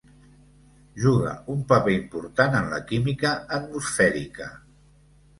[1.01, 4.49] Juga un paper important en la química atmosfèrica.